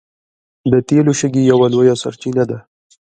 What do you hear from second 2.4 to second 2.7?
ده.